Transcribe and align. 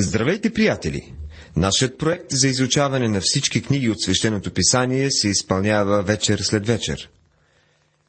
Здравейте, 0.00 0.52
приятели! 0.52 1.12
Нашият 1.56 1.98
проект 1.98 2.26
за 2.30 2.48
изучаване 2.48 3.08
на 3.08 3.20
всички 3.20 3.62
книги 3.62 3.90
от 3.90 4.02
свещеното 4.02 4.50
писание 4.50 5.10
се 5.10 5.28
изпълнява 5.28 6.02
вечер 6.02 6.38
след 6.38 6.66
вечер. 6.66 7.10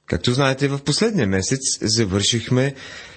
Както 0.06 0.34
знаете, 0.34 0.68
в 0.68 0.80
последния 0.80 1.28
месец 1.28 1.60
завършихме 1.82 2.76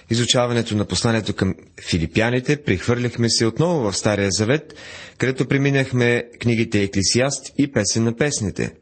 изучаването 0.09 0.75
на 0.75 0.85
посланието 0.85 1.33
към 1.33 1.55
филипяните, 1.89 2.63
прихвърляхме 2.63 3.29
се 3.29 3.45
отново 3.45 3.91
в 3.91 3.97
Стария 3.97 4.29
Завет, 4.31 4.73
където 5.17 5.47
преминахме 5.47 6.23
книгите 6.41 6.83
Еклисиаст 6.83 7.51
и 7.57 7.71
Песен 7.71 8.03
на 8.03 8.15
песните. 8.15 8.73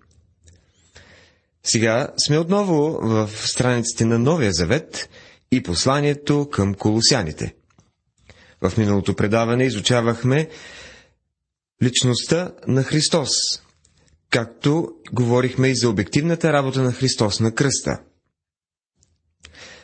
Сега 1.63 2.07
сме 2.25 2.37
отново 2.37 2.99
в 3.01 3.29
страниците 3.35 4.05
на 4.05 4.19
Новия 4.19 4.51
Завет 4.51 5.09
и 5.51 5.63
посланието 5.63 6.49
към 6.49 6.73
колосяните– 6.73 7.53
в 8.61 8.77
миналото 8.77 9.15
предаване 9.15 9.63
изучавахме 9.65 10.49
личността 11.83 12.52
на 12.67 12.83
Христос, 12.83 13.29
както 14.29 14.89
говорихме 15.13 15.67
и 15.67 15.75
за 15.75 15.89
обективната 15.89 16.53
работа 16.53 16.81
на 16.81 16.91
Христос 16.91 17.39
на 17.39 17.55
кръста. 17.55 17.99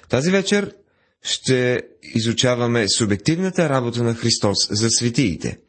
Тази 0.10 0.32
вечер 0.32 0.76
ще 1.22 1.82
изучаваме 2.16 2.90
субективната 2.90 3.70
работа 3.70 4.04
на 4.04 4.16
Христос 4.16 4.58
за 4.70 4.90
светиите. 4.90 5.60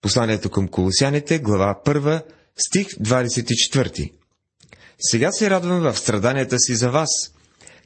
Посланието 0.00 0.50
към 0.50 0.68
колосяните, 0.68 1.38
глава 1.38 1.80
1, 1.86 2.22
стих 2.56 2.86
24. 2.88 4.12
Сега 5.00 5.32
се 5.32 5.50
радвам 5.50 5.80
в 5.80 5.98
страданията 5.98 6.58
си 6.58 6.74
за 6.74 6.90
вас– 6.90 7.08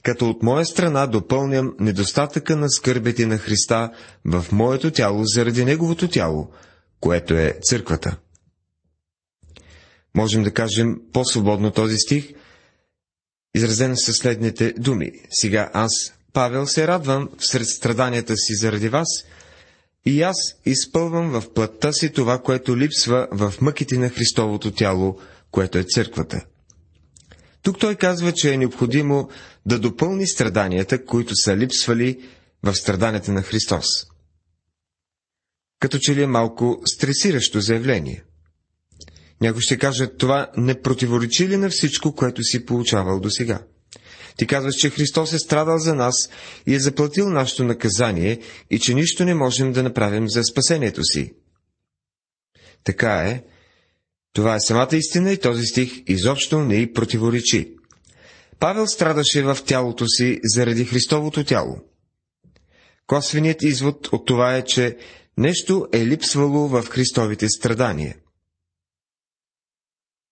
като 0.04 0.30
от 0.30 0.42
моя 0.42 0.66
страна 0.66 1.06
допълням 1.06 1.74
недостатъка 1.80 2.56
на 2.56 2.70
скърбите 2.70 3.26
на 3.26 3.38
Христа 3.38 3.90
в 4.24 4.46
моето 4.52 4.90
тяло 4.90 5.22
заради 5.24 5.64
Неговото 5.64 6.08
тяло, 6.08 6.50
което 7.00 7.34
е 7.34 7.58
църквата. 7.62 8.16
Можем 10.14 10.42
да 10.42 10.50
кажем 10.54 11.00
по-свободно 11.12 11.70
този 11.70 11.96
стих, 11.98 12.32
изразен 13.54 13.96
със 13.96 14.16
следните 14.16 14.72
думи. 14.72 15.10
Сега 15.30 15.70
аз, 15.72 15.92
Павел, 16.32 16.66
се 16.66 16.88
радвам 16.88 17.28
сред 17.38 17.66
страданията 17.66 18.36
си 18.36 18.54
заради 18.54 18.88
вас, 18.88 19.08
и 20.06 20.22
аз 20.22 20.36
изпълвам 20.66 21.30
в 21.30 21.52
плътта 21.54 21.92
си 21.92 22.12
това, 22.12 22.38
което 22.38 22.76
липсва 22.76 23.28
в 23.32 23.54
мъките 23.60 23.98
на 23.98 24.08
Христовото 24.08 24.70
тяло, 24.70 25.18
което 25.50 25.78
е 25.78 25.84
църквата. 25.84 26.44
Тук 27.64 27.78
той 27.78 27.94
казва, 27.94 28.32
че 28.32 28.52
е 28.52 28.56
необходимо 28.56 29.28
да 29.66 29.78
допълни 29.78 30.26
страданията, 30.26 31.04
които 31.04 31.36
са 31.36 31.56
липсвали 31.56 32.20
в 32.62 32.74
страданията 32.74 33.32
на 33.32 33.42
Христос. 33.42 33.86
Като 35.80 35.98
че 35.98 36.14
ли 36.14 36.22
е 36.22 36.26
малко 36.26 36.82
стресиращо 36.86 37.60
заявление. 37.60 38.24
Някой 39.40 39.60
ще 39.60 39.78
каже, 39.78 40.06
това 40.06 40.50
не 40.56 40.80
противоречи 40.80 41.48
ли 41.48 41.56
на 41.56 41.70
всичко, 41.70 42.14
което 42.14 42.42
си 42.42 42.66
получавал 42.66 43.20
до 43.20 43.30
сега? 43.30 43.62
Ти 44.36 44.46
казваш, 44.46 44.74
че 44.74 44.90
Христос 44.90 45.32
е 45.32 45.38
страдал 45.38 45.78
за 45.78 45.94
нас 45.94 46.14
и 46.66 46.74
е 46.74 46.80
заплатил 46.80 47.30
нашето 47.30 47.64
наказание 47.64 48.40
и 48.70 48.78
че 48.78 48.94
нищо 48.94 49.24
не 49.24 49.34
можем 49.34 49.72
да 49.72 49.82
направим 49.82 50.28
за 50.28 50.44
спасението 50.44 51.04
си. 51.04 51.34
Така 52.84 53.12
е, 53.12 53.42
това 54.34 54.54
е 54.54 54.60
самата 54.60 54.88
истина 54.92 55.32
и 55.32 55.40
този 55.40 55.66
стих 55.66 56.02
изобщо 56.06 56.58
не 56.58 56.76
й 56.76 56.92
противоречи. 56.92 57.74
Павел 58.58 58.86
страдаше 58.86 59.42
в 59.42 59.58
тялото 59.66 60.08
си 60.08 60.40
заради 60.44 60.84
Христовото 60.84 61.44
тяло. 61.44 61.76
Косвеният 63.06 63.62
извод 63.62 64.08
от 64.12 64.26
това 64.26 64.56
е, 64.56 64.64
че 64.64 64.96
нещо 65.38 65.86
е 65.92 66.06
липсвало 66.06 66.68
в 66.68 66.82
Христовите 66.82 67.48
страдания. 67.48 68.16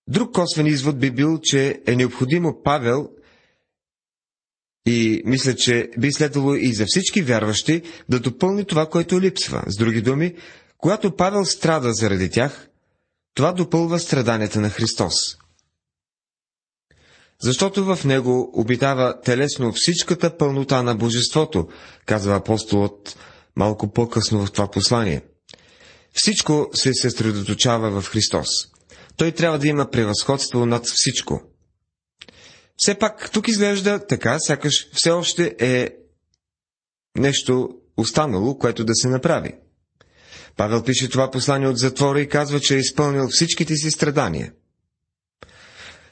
Друг 0.09 0.35
косвен 0.35 0.67
извод 0.67 0.99
би 0.99 1.11
бил, 1.11 1.39
че 1.43 1.83
е 1.87 1.97
необходимо 1.97 2.63
Павел 2.63 3.09
и 4.87 5.23
мисля, 5.25 5.55
че 5.55 5.91
би 5.99 6.13
следвало 6.13 6.55
и 6.55 6.75
за 6.75 6.85
всички 6.87 7.23
вярващи 7.23 7.83
да 8.09 8.21
допълни 8.21 8.65
това, 8.65 8.87
което 8.87 9.21
липсва. 9.21 9.65
С 9.67 9.77
други 9.77 10.03
думи, 10.03 10.35
когато 10.79 11.17
Павел 11.17 11.45
страда 11.45 11.93
заради 11.93 12.31
тях, 12.31 12.69
това 13.35 13.53
допълва 13.53 13.99
страданията 13.99 14.61
на 14.61 14.71
Христос. 14.71 15.15
Защото 17.43 17.85
в 17.85 18.05
него 18.05 18.51
обитава 18.55 19.21
телесно 19.21 19.73
всичката 19.75 20.37
пълнота 20.37 20.83
на 20.83 20.95
Божеството, 20.95 21.69
казва 22.07 22.37
апостолът 22.37 23.19
малко 23.57 23.93
по-късно 23.93 24.47
в 24.47 24.53
това 24.53 24.71
послание. 24.71 25.23
Всичко 26.13 26.71
се 26.75 26.95
съсредоточава 26.95 28.01
в 28.01 28.09
Христос. 28.09 28.49
Той 29.17 29.33
трябва 29.33 29.59
да 29.59 29.69
има 29.69 29.91
превъзходство 29.91 30.67
над 30.67 30.87
всичко. 30.87 31.43
Все 32.77 32.99
пак 32.99 33.31
тук 33.33 33.49
изглежда 33.49 34.07
така, 34.07 34.39
сякаш 34.39 34.89
все 34.93 35.11
още 35.11 35.57
е 35.59 35.91
нещо 37.19 37.69
останало, 37.97 38.59
което 38.59 38.85
да 38.85 38.95
се 38.95 39.09
направи. 39.09 39.55
Павел 40.57 40.83
пише 40.83 41.09
това 41.09 41.31
послание 41.31 41.69
от 41.69 41.79
затвора 41.79 42.21
и 42.21 42.29
казва, 42.29 42.61
че 42.61 42.75
е 42.75 42.79
изпълнил 42.79 43.29
всичките 43.29 43.77
си 43.77 43.91
страдания. 43.91 44.53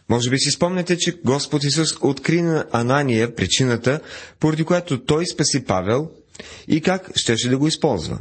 Може 0.09 0.31
би 0.31 0.39
си 0.39 0.51
спомняте, 0.51 0.99
че 0.99 1.21
Господ 1.25 1.65
Исус 1.65 1.89
откри 2.01 2.43
на 2.43 2.67
Анания 2.73 3.35
причината, 3.35 4.01
поради 4.41 4.65
която 4.65 5.05
той 5.05 5.27
спаси 5.27 5.65
Павел 5.65 6.11
и 6.69 6.81
как 6.81 7.11
щеше 7.17 7.49
да 7.49 7.59
го 7.59 7.67
използва. 7.67 8.19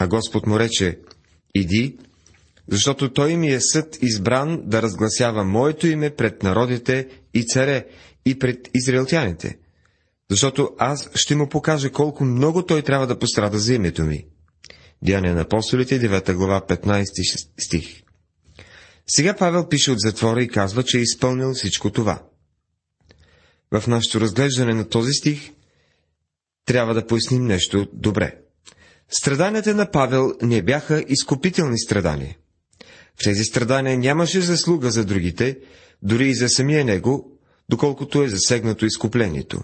А 0.00 0.06
Господ 0.06 0.46
му 0.46 0.58
рече, 0.58 0.98
иди, 1.54 1.96
защото 2.68 3.12
той 3.12 3.36
ми 3.36 3.52
е 3.52 3.60
съд 3.60 3.98
избран 4.02 4.60
да 4.64 4.82
разгласява 4.82 5.44
моето 5.44 5.86
име 5.86 6.10
пред 6.10 6.42
народите 6.42 7.08
и 7.34 7.46
царе 7.46 7.86
и 8.26 8.38
пред 8.38 8.68
израелтяните, 8.74 9.58
защото 10.30 10.70
аз 10.78 11.10
ще 11.14 11.36
му 11.36 11.48
покажа 11.48 11.90
колко 11.90 12.24
много 12.24 12.66
той 12.66 12.82
трябва 12.82 13.06
да 13.06 13.18
пострада 13.18 13.58
за 13.58 13.74
името 13.74 14.02
ми. 14.02 14.26
Деяния 15.02 15.34
на 15.34 15.40
апостолите, 15.40 16.00
9 16.00 16.34
глава, 16.34 16.60
15 16.68 17.48
стих. 17.58 18.02
Сега 19.06 19.36
Павел 19.36 19.68
пише 19.68 19.90
от 19.90 20.00
затвора 20.00 20.42
и 20.42 20.48
казва, 20.48 20.82
че 20.82 20.98
е 20.98 21.02
изпълнил 21.02 21.54
всичко 21.54 21.90
това. 21.90 22.22
В 23.70 23.86
нашето 23.86 24.20
разглеждане 24.20 24.74
на 24.74 24.88
този 24.88 25.12
стих 25.12 25.50
трябва 26.64 26.94
да 26.94 27.06
поясним 27.06 27.46
нещо 27.46 27.88
добре. 27.92 28.38
Страданията 29.08 29.74
на 29.74 29.90
Павел 29.90 30.32
не 30.42 30.62
бяха 30.62 31.04
изкупителни 31.08 31.78
страдания. 31.78 32.36
В 33.20 33.24
тези 33.24 33.44
страдания 33.44 33.98
нямаше 33.98 34.40
заслуга 34.40 34.90
за 34.90 35.04
другите, 35.04 35.58
дори 36.02 36.28
и 36.28 36.34
за 36.34 36.48
самия 36.48 36.84
него, 36.84 37.38
доколкото 37.68 38.22
е 38.22 38.28
засегнато 38.28 38.86
изкуплението. 38.86 39.62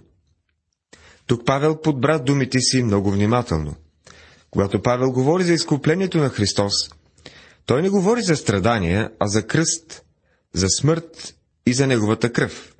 Тук 1.26 1.47
Павел 1.47 1.81
подбра 1.81 2.19
думите 2.19 2.60
си 2.60 2.82
много 2.82 3.10
внимателно– 3.10 3.76
когато 4.50 4.82
Павел 4.82 5.12
говори 5.12 5.44
за 5.44 5.53
изкуплението 5.53 6.19
на 6.19 6.28
Христос, 6.28 6.75
той 7.66 7.82
не 7.82 7.88
говори 7.88 8.22
за 8.22 8.36
страдания, 8.36 9.10
а 9.20 9.28
за 9.28 9.47
кръст, 9.47 10.03
за 10.54 10.69
смърт 10.69 11.34
и 11.66 11.72
за 11.72 11.86
неговата 11.86 12.32
кръв. 12.32 12.75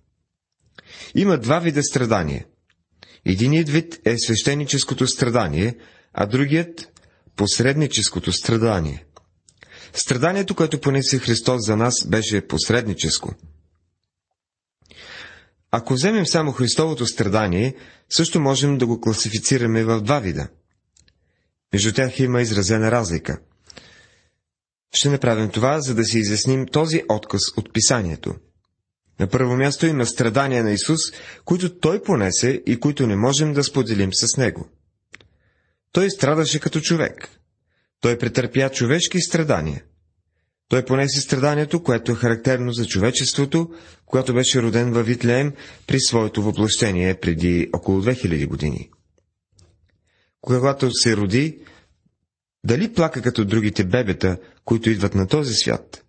Има 1.15 1.39
два 1.39 1.59
вида 1.59 1.83
страдания. 1.83 2.47
Единият 3.25 3.69
вид 3.69 4.01
е 4.05 4.19
свещеническото 4.19 5.07
страдание, 5.07 5.77
а 6.13 6.27
другият– 6.27 6.89
посредническото 7.37 8.33
страдание. 8.33 9.05
Страданието, 9.93 10.55
което 10.55 10.81
понесе 10.81 11.19
Христос 11.19 11.67
за 11.67 11.77
нас, 11.77 12.07
беше 12.07 12.47
посредническо. 12.47 13.35
Ако 15.71 15.95
вземем 15.95 16.27
само 16.27 16.53
Христовото 16.53 17.07
страдание, 17.07 17.75
също 18.11 18.41
можем 18.41 18.79
да 18.79 18.87
го 18.87 19.01
класифицираме 19.01 19.85
в 19.85 20.01
два 20.01 20.19
вида. 20.19 20.49
Между 21.73 21.93
тях 21.93 22.21
има 22.21 22.43
изразена 22.43 22.91
разлика. 22.91 23.39
Ще 24.93 25.09
направим 25.09 25.51
това, 25.51 25.81
за 25.81 25.95
да 25.95 26.05
си 26.05 26.19
изясним 26.19 26.67
този 26.67 27.03
отказ 27.09 27.43
от 27.57 27.73
писанието. 27.73 28.35
На 29.21 29.27
първо 29.27 29.57
място 29.57 29.87
има 29.87 30.07
страдания 30.07 30.65
на 30.65 30.73
Исус, 30.73 31.01
които 31.45 31.79
Той 31.79 32.03
понесе 32.03 32.63
и 32.67 32.81
които 32.81 33.07
не 33.07 33.17
можем 33.17 33.53
да 33.53 33.65
споделим 33.65 34.11
с 34.13 34.37
Него. 34.37 34.69
Той 35.93 36.11
страдаше 36.11 36.61
като 36.61 36.81
човек. 36.81 37.29
Той 38.01 38.19
претърпя 38.19 38.71
човешки 38.71 39.21
страдания. 39.21 39.85
Той 40.69 40.85
понесе 40.85 41.21
страданието, 41.21 41.83
което 41.83 42.13
е 42.13 42.15
характерно 42.15 42.73
за 42.73 42.87
човечеството, 42.87 43.71
когато 44.07 44.35
беше 44.35 44.63
роден 44.63 44.93
във 44.93 45.07
Витлеем 45.07 45.53
при 45.87 46.01
своето 46.01 46.43
въплъщение 46.43 47.21
преди 47.21 47.71
около 47.73 48.03
2000 48.03 48.47
години 48.47 48.91
когато 50.41 50.91
се 50.93 51.17
роди, 51.17 51.59
дали 52.65 52.93
плака 52.93 53.23
като 53.23 53.45
другите 53.45 53.85
бебета, 53.85 54.39
които 54.65 54.91
идват 54.91 55.15
на 55.15 55.27
този 55.27 55.55
свят? 55.55 56.05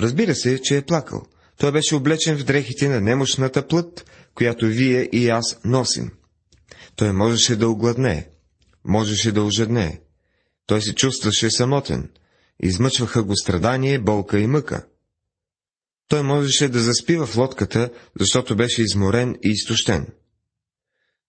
Разбира 0.00 0.34
се, 0.34 0.62
че 0.62 0.76
е 0.76 0.86
плакал. 0.86 1.22
Той 1.56 1.72
беше 1.72 1.94
облечен 1.94 2.38
в 2.38 2.44
дрехите 2.44 2.88
на 2.88 3.00
немощната 3.00 3.68
плът, 3.68 4.10
която 4.34 4.66
вие 4.66 5.08
и 5.12 5.28
аз 5.28 5.60
носим. 5.64 6.10
Той 6.96 7.12
можеше 7.12 7.56
да 7.56 7.68
огладнее. 7.68 8.28
можеше 8.84 9.32
да 9.32 9.42
ожедне. 9.42 10.00
Той 10.66 10.82
се 10.82 10.94
чувстваше 10.94 11.50
самотен. 11.50 12.10
Измъчваха 12.62 13.22
го 13.22 13.36
страдание, 13.36 13.98
болка 13.98 14.38
и 14.38 14.46
мъка. 14.46 14.86
Той 16.08 16.22
можеше 16.22 16.68
да 16.68 16.80
заспи 16.80 17.16
в 17.16 17.28
лодката, 17.36 17.90
защото 18.20 18.56
беше 18.56 18.82
изморен 18.82 19.36
и 19.44 19.48
изтощен. 19.48 20.06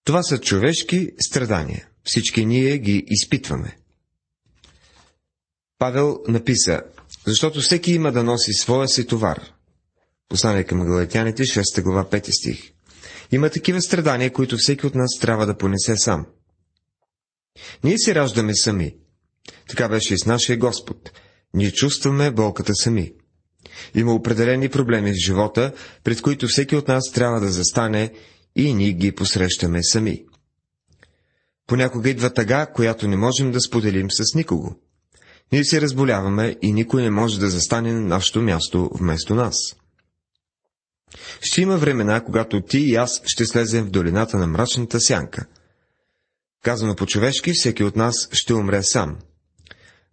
Това 0.03 0.23
са 0.23 0.37
човешки 0.39 1.11
страдания. 1.19 1.87
Всички 2.03 2.45
ние 2.45 2.77
ги 2.77 3.03
изпитваме. 3.07 3.77
Павел 5.79 6.19
написа, 6.27 6.81
защото 7.27 7.61
всеки 7.61 7.91
има 7.93 8.11
да 8.11 8.23
носи 8.23 8.53
своя 8.53 8.87
си 8.87 9.07
товар. 9.07 9.41
Послание 10.29 10.63
към 10.63 10.85
Галатяните, 10.85 11.43
6 11.43 11.81
глава, 11.81 12.05
5 12.09 12.29
стих. 12.39 12.71
Има 13.31 13.49
такива 13.49 13.81
страдания, 13.81 14.33
които 14.33 14.57
всеки 14.57 14.85
от 14.87 14.95
нас 14.95 15.19
трябва 15.21 15.45
да 15.45 15.57
понесе 15.57 15.95
сам. 15.97 16.25
Ние 17.83 17.97
се 17.97 18.15
раждаме 18.15 18.55
сами. 18.55 18.95
Така 19.69 19.89
беше 19.89 20.13
и 20.13 20.19
с 20.19 20.25
нашия 20.25 20.57
Господ. 20.57 21.11
Ние 21.53 21.71
чувстваме 21.71 22.31
болката 22.31 22.75
сами. 22.75 23.13
Има 23.95 24.13
определени 24.13 24.69
проблеми 24.69 25.11
в 25.11 25.25
живота, 25.25 25.73
пред 26.03 26.21
които 26.21 26.47
всеки 26.47 26.75
от 26.75 26.87
нас 26.87 27.11
трябва 27.11 27.39
да 27.39 27.51
застане 27.51 28.11
и 28.55 28.73
ние 28.73 28.91
ги 28.91 29.15
посрещаме 29.15 29.83
сами. 29.83 30.25
Понякога 31.67 32.09
идва 32.09 32.33
тъга, 32.33 32.65
която 32.65 33.07
не 33.07 33.17
можем 33.17 33.51
да 33.51 33.61
споделим 33.61 34.11
с 34.11 34.35
никого. 34.35 34.75
Ние 35.51 35.63
се 35.63 35.81
разболяваме 35.81 36.55
и 36.61 36.73
никой 36.73 37.01
не 37.01 37.09
може 37.09 37.39
да 37.39 37.49
застане 37.49 37.93
на 37.93 38.01
нашето 38.01 38.41
място 38.41 38.89
вместо 38.93 39.35
нас. 39.35 39.55
Ще 41.41 41.61
има 41.61 41.77
времена, 41.77 42.23
когато 42.23 42.61
ти 42.61 42.79
и 42.79 42.95
аз 42.95 43.21
ще 43.25 43.45
слезем 43.45 43.85
в 43.85 43.89
долината 43.89 44.37
на 44.37 44.47
мрачната 44.47 44.99
сянка. 44.99 45.45
Казано 46.63 46.95
по-човешки, 46.95 47.51
всеки 47.53 47.83
от 47.83 47.95
нас 47.95 48.29
ще 48.31 48.53
умре 48.53 48.83
сам. 48.83 49.17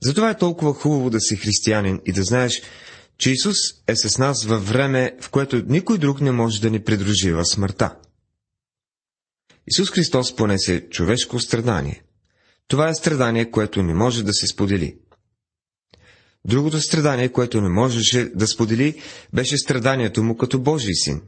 Затова 0.03 0.31
е 0.31 0.39
толкова 0.39 0.75
хубаво 0.75 1.11
да 1.11 1.21
си 1.21 1.37
християнин 1.37 2.01
и 2.07 2.13
да 2.13 2.23
знаеш, 2.23 2.63
че 3.19 3.31
Исус 3.31 3.57
е 3.87 3.97
с 3.97 4.19
нас 4.19 4.45
във 4.45 4.69
време, 4.69 5.17
в 5.21 5.31
което 5.31 5.63
никой 5.67 5.99
друг 5.99 6.21
не 6.21 6.33
може 6.33 6.61
да 6.61 6.71
ни 6.71 6.81
придружи 6.81 7.33
в 7.33 7.45
смъртта. 7.45 7.95
Исус 9.71 9.91
Христос 9.91 10.37
понесе 10.37 10.89
човешко 10.91 11.41
страдание. 11.41 12.03
Това 12.69 12.89
е 12.89 12.95
страдание, 12.95 13.51
което 13.51 13.83
не 13.83 13.95
може 13.95 14.25
да 14.25 14.33
се 14.33 14.47
сподели. 14.47 14.97
Другото 16.45 16.81
страдание, 16.81 17.29
което 17.29 17.61
не 17.61 17.69
можеше 17.69 18.25
да 18.25 18.47
сподели, 18.47 19.03
беше 19.33 19.59
страданието 19.59 20.23
му 20.23 20.37
като 20.37 20.61
Божий 20.61 20.95
син. 20.95 21.23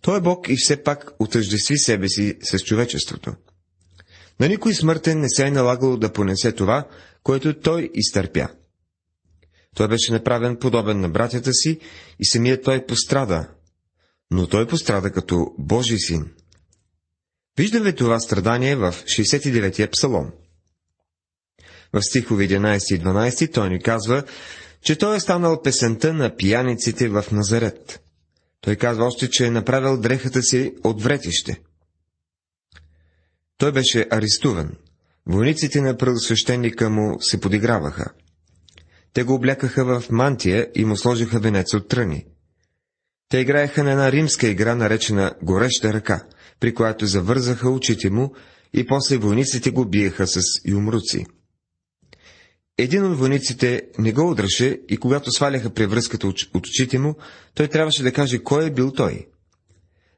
Той 0.00 0.18
е 0.18 0.20
Бог 0.20 0.48
и 0.48 0.56
все 0.56 0.82
пак 0.82 1.10
отъждестви 1.18 1.78
себе 1.78 2.08
си 2.08 2.38
с 2.42 2.58
човечеството. 2.58 3.34
На 4.40 4.48
никой 4.48 4.74
смъртен 4.74 5.20
не 5.20 5.28
се 5.28 5.46
е 5.46 5.50
налагало 5.50 5.96
да 5.96 6.12
понесе 6.12 6.52
това, 6.52 6.88
което 7.22 7.60
той 7.60 7.90
изтърпя. 7.94 8.48
Той 9.76 9.88
беше 9.88 10.12
направен 10.12 10.56
подобен 10.56 11.00
на 11.00 11.08
братята 11.08 11.52
си 11.52 11.78
и 12.18 12.26
самият 12.26 12.64
той 12.64 12.86
пострада, 12.86 13.48
но 14.30 14.46
той 14.46 14.66
пострада 14.66 15.12
като 15.12 15.54
Божий 15.58 15.98
син. 15.98 16.30
Виждаме 17.56 17.92
това 17.92 18.20
страдание 18.20 18.76
в 18.76 18.92
69-я 18.92 19.90
псалом. 19.90 20.30
В 21.92 22.02
стихове 22.02 22.48
11 22.48 22.94
и 22.94 23.00
12 23.00 23.54
той 23.54 23.70
ни 23.70 23.82
казва, 23.82 24.24
че 24.82 24.96
той 24.96 25.16
е 25.16 25.20
станал 25.20 25.62
песента 25.62 26.14
на 26.14 26.36
пияниците 26.36 27.08
в 27.08 27.24
Назарет. 27.32 28.00
Той 28.60 28.76
казва 28.76 29.04
още, 29.04 29.30
че 29.30 29.46
е 29.46 29.50
направил 29.50 30.00
дрехата 30.00 30.42
си 30.42 30.74
от 30.84 31.02
вретище. 31.02 31.60
Той 33.58 33.72
беше 33.72 34.06
арестуван. 34.10 34.70
Войниците 35.26 35.80
на 35.80 35.96
правосвещеника 35.96 36.90
му 36.90 37.16
се 37.20 37.40
подиграваха. 37.40 38.10
Те 39.12 39.22
го 39.22 39.34
облякаха 39.34 39.84
в 39.84 40.10
мантия 40.10 40.70
и 40.74 40.84
му 40.84 40.96
сложиха 40.96 41.40
венец 41.40 41.74
от 41.74 41.88
тръни. 41.88 42.26
Те 43.28 43.38
играеха 43.38 43.84
на 43.84 43.90
една 43.90 44.12
римска 44.12 44.46
игра, 44.46 44.74
наречена 44.74 45.34
гореща 45.42 45.92
ръка, 45.92 46.26
при 46.60 46.74
която 46.74 47.06
завързаха 47.06 47.70
очите 47.70 48.10
му 48.10 48.32
и 48.74 48.86
после 48.86 49.16
войниците 49.16 49.70
го 49.70 49.84
биеха 49.84 50.26
с 50.26 50.40
юмруци. 50.64 51.26
Един 52.78 53.04
от 53.04 53.18
войниците 53.18 53.82
не 53.98 54.12
го 54.12 54.30
удръше 54.30 54.80
и 54.88 54.96
когато 54.96 55.30
сваляха 55.30 55.70
превръзката 55.70 56.26
от 56.26 56.36
очите 56.54 56.98
му, 56.98 57.14
той 57.54 57.68
трябваше 57.68 58.02
да 58.02 58.12
каже 58.12 58.38
кой 58.38 58.66
е 58.66 58.70
бил 58.70 58.92
той. 58.92 59.26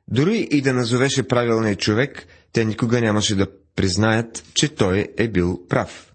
Дори 0.09 0.49
и 0.51 0.61
да 0.61 0.73
назовеше 0.73 1.29
правилния 1.29 1.77
човек, 1.77 2.27
те 2.53 2.65
никога 2.65 3.01
нямаше 3.01 3.35
да 3.35 3.47
признаят, 3.77 4.45
че 4.55 4.69
той 4.69 5.09
е 5.17 5.29
бил 5.29 5.67
прав. 5.69 6.13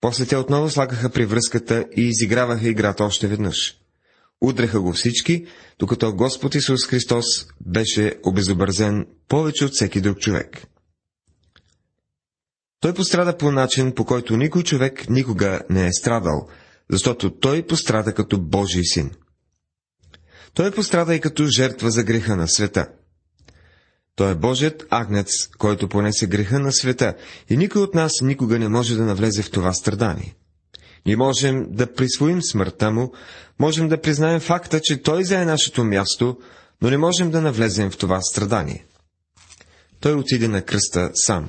После 0.00 0.26
те 0.26 0.36
отново 0.36 0.70
слагаха 0.70 1.10
превръзката 1.10 1.86
и 1.96 2.02
изиграваха 2.02 2.68
играта 2.68 3.04
още 3.04 3.26
веднъж. 3.26 3.79
Удреха 4.40 4.80
го 4.80 4.92
всички, 4.92 5.46
докато 5.78 6.14
Господ 6.14 6.54
Исус 6.54 6.86
Христос 6.86 7.24
беше 7.66 8.14
обезобразен 8.24 9.06
повече 9.28 9.64
от 9.64 9.72
всеки 9.72 10.00
друг 10.00 10.18
човек. 10.18 10.66
Той 12.80 12.94
пострада 12.94 13.36
по 13.36 13.52
начин, 13.52 13.94
по 13.94 14.04
който 14.04 14.36
никой 14.36 14.62
човек 14.62 15.08
никога 15.10 15.60
не 15.70 15.86
е 15.86 15.92
страдал, 15.92 16.48
защото 16.90 17.30
той 17.30 17.66
пострада 17.66 18.14
като 18.14 18.40
Божий 18.40 18.84
син. 18.84 19.10
Той 20.54 20.70
пострада 20.70 21.14
и 21.14 21.20
като 21.20 21.46
жертва 21.46 21.90
за 21.90 22.02
греха 22.02 22.36
на 22.36 22.48
света. 22.48 22.88
Той 24.16 24.32
е 24.32 24.34
Божият 24.34 24.86
агнец, 24.90 25.46
който 25.58 25.88
понесе 25.88 26.26
греха 26.26 26.58
на 26.58 26.72
света 26.72 27.14
и 27.50 27.56
никой 27.56 27.82
от 27.82 27.94
нас 27.94 28.12
никога 28.22 28.58
не 28.58 28.68
може 28.68 28.96
да 28.96 29.04
навлезе 29.04 29.42
в 29.42 29.50
това 29.50 29.72
страдание. 29.72 30.36
Ние 31.06 31.16
можем 31.16 31.66
да 31.70 31.94
присвоим 31.94 32.42
смъртта 32.42 32.90
му, 32.90 33.12
можем 33.58 33.88
да 33.88 34.00
признаем 34.00 34.40
факта, 34.40 34.80
че 34.82 35.02
той 35.02 35.24
зае 35.24 35.44
нашето 35.44 35.84
място, 35.84 36.38
но 36.82 36.90
не 36.90 36.96
можем 36.96 37.30
да 37.30 37.40
навлезем 37.40 37.90
в 37.90 37.96
това 37.96 38.20
страдание. 38.20 38.84
Той 40.00 40.12
отиде 40.12 40.48
на 40.48 40.62
кръста 40.62 41.10
сам. 41.14 41.48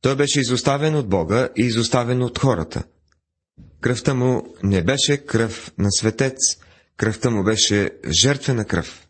Той 0.00 0.16
беше 0.16 0.40
изоставен 0.40 0.94
от 0.94 1.08
Бога 1.08 1.48
и 1.56 1.62
изоставен 1.62 2.22
от 2.22 2.38
хората. 2.38 2.82
Кръвта 3.80 4.14
му 4.14 4.54
не 4.62 4.84
беше 4.84 5.16
кръв 5.16 5.72
на 5.78 5.88
светец, 5.90 6.36
кръвта 6.96 7.30
му 7.30 7.44
беше 7.44 7.90
жертвена 8.22 8.64
кръв. 8.64 9.06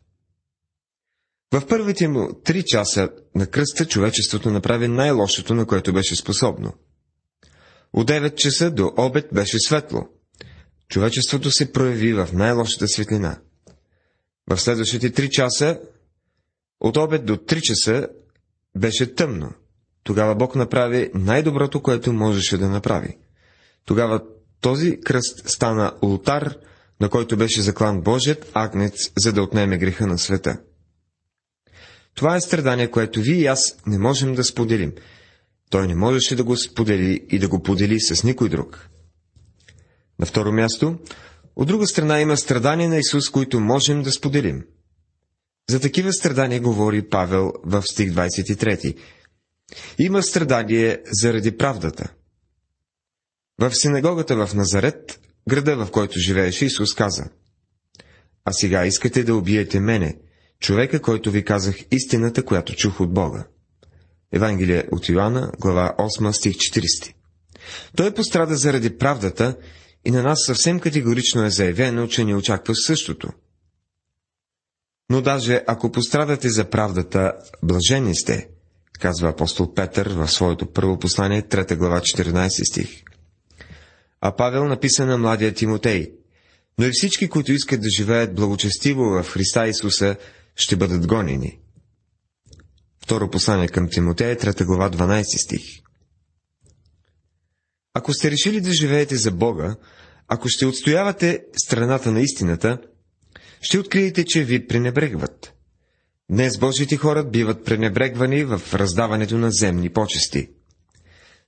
В 1.53 1.67
първите 1.67 2.09
му 2.09 2.41
три 2.45 2.63
часа 2.67 3.09
на 3.35 3.47
кръста 3.47 3.87
човечеството 3.87 4.51
направи 4.51 4.89
най-лошото, 4.89 5.55
на 5.55 5.67
което 5.67 5.93
беше 5.93 6.17
способно. 6.17 6.73
От 7.93 8.09
9 8.09 8.35
часа 8.35 8.71
до 8.71 8.93
обед 8.97 9.29
беше 9.33 9.59
светло. 9.59 10.09
Човечеството 10.89 11.51
се 11.51 11.73
прояви 11.73 12.13
в 12.13 12.29
най-лошата 12.33 12.89
светлина. 12.89 13.39
В 14.51 14.59
следващите 14.61 15.13
три 15.13 15.31
часа, 15.31 15.81
от 16.81 16.97
обед 16.97 17.25
до 17.25 17.37
3 17.37 17.61
часа, 17.61 18.09
беше 18.77 19.15
тъмно. 19.15 19.53
Тогава 20.05 20.35
Бог 20.35 20.55
направи 20.55 21.11
най-доброто, 21.15 21.83
което 21.83 22.13
можеше 22.13 22.59
да 22.59 22.69
направи. 22.69 23.17
Тогава 23.85 24.23
този 24.61 25.01
кръст 25.01 25.49
стана 25.49 25.93
ултар, 26.03 26.55
на 27.01 27.09
който 27.09 27.37
беше 27.37 27.63
заклан 27.63 28.01
Божият 28.01 28.51
агнец, 28.55 29.11
за 29.19 29.33
да 29.33 29.43
отнеме 29.43 29.79
греха 29.79 30.07
на 30.07 30.19
света. 30.19 30.59
Това 32.15 32.37
е 32.37 32.41
страдание, 32.41 32.91
което 32.91 33.21
вие 33.21 33.37
и 33.37 33.47
аз 33.47 33.77
не 33.87 33.99
можем 33.99 34.35
да 34.35 34.45
споделим. 34.45 34.93
Той 35.71 35.89
не 35.89 35.95
можеше 35.95 36.37
да 36.37 36.45
го 36.45 36.57
сподели 36.57 37.27
и 37.31 37.39
да 37.39 37.49
го 37.49 37.63
подели 37.63 38.01
с 38.01 38.25
никой 38.25 38.49
друг. 38.49 38.89
На 40.19 40.27
второ 40.27 40.53
място, 40.53 40.99
от 41.57 41.69
друга 41.69 41.87
страна 41.87 42.21
има 42.21 42.37
страдания 42.37 42.89
на 42.89 42.99
Исус, 42.99 43.31
които 43.31 43.61
можем 43.61 44.03
да 44.03 44.13
споделим. 44.13 44.65
За 45.71 45.81
такива 45.81 46.13
страдания 46.13 46.61
говори 46.61 47.09
Павел 47.09 47.53
в 47.65 47.83
стих 47.83 48.11
23. 48.11 48.97
Има 49.99 50.23
страдание 50.23 51.03
заради 51.13 51.57
правдата. 51.57 52.13
В 53.59 53.75
синагогата 53.75 54.47
в 54.47 54.55
Назарет, 54.55 55.21
града 55.49 55.77
в 55.77 55.91
който 55.91 56.19
живееше, 56.19 56.65
Исус 56.65 56.95
каза 56.95 57.25
А 58.45 58.53
сега 58.53 58.87
искате 58.87 59.25
да 59.25 59.35
убиете 59.35 59.81
мене, 59.81 60.19
човека, 60.61 61.03
който 61.03 61.31
ви 61.31 61.45
казах 61.45 61.77
истината, 61.91 62.45
която 62.45 62.77
чух 62.77 63.01
от 63.01 63.15
Бога. 63.15 63.47
Евангелие 64.33 64.85
от 64.93 65.09
Йоанна, 65.09 65.53
глава 65.61 65.95
8, 65.99 66.33
стих 66.33 66.57
40. 66.57 67.15
Той 67.97 68.15
пострада 68.15 68.57
заради 68.57 68.99
правдата 68.99 69.57
и 70.05 70.11
на 70.11 70.23
нас 70.23 70.45
съвсем 70.47 70.81
категорично 70.81 71.45
е 71.45 71.51
заявено, 71.51 72.09
че 72.09 72.25
ни 72.25 72.35
очаква 72.35 72.75
същото. 72.75 73.29
Но 75.11 75.23
даже 75.23 75.63
ако 75.67 75.93
пострадате 75.93 76.49
за 76.49 76.71
правдата, 76.71 77.33
блажени 77.63 78.17
сте, 78.17 78.49
казва 79.01 79.29
апостол 79.29 79.75
Петър 79.75 80.09
в 80.09 80.29
своето 80.29 80.67
първо 80.67 80.99
послание, 80.99 81.43
3 81.43 81.77
глава, 81.77 82.01
14 82.01 82.71
стих. 82.71 83.03
А 84.21 84.37
Павел 84.37 84.65
написа 84.65 85.07
на 85.07 85.19
младия 85.19 85.55
Тимотей, 85.55 86.13
но 86.79 86.87
и 86.87 86.91
всички, 86.93 87.29
които 87.29 87.53
искат 87.53 87.81
да 87.81 87.89
живеят 87.97 88.35
благочестиво 88.35 89.03
в 89.03 89.25
Христа 89.25 89.69
Исуса, 89.69 90.17
ще 90.57 90.77
бъдат 90.77 91.07
гонени. 91.07 91.59
Второ 93.11 93.31
послание 93.31 93.69
към 93.69 93.89
Тимотея, 93.89 94.37
3 94.37 94.65
глава, 94.65 94.91
12 94.91 95.45
стих. 95.45 95.63
Ако 97.95 98.13
сте 98.13 98.31
решили 98.31 98.61
да 98.61 98.73
живеете 98.73 99.17
за 99.17 99.31
Бога, 99.31 99.77
ако 100.29 100.49
ще 100.49 100.67
отстоявате 100.67 101.45
страната 101.65 102.11
на 102.11 102.21
истината, 102.21 102.79
ще 103.61 103.79
откриете, 103.79 104.25
че 104.25 104.45
ви 104.45 104.67
пренебрегват. 104.67 105.53
Днес 106.31 106.59
Божите 106.59 106.97
хора 106.97 107.25
биват 107.25 107.65
пренебрегвани 107.65 108.45
в 108.45 108.63
раздаването 108.75 109.39
на 109.39 109.51
земни 109.51 109.93
почести. 109.93 110.51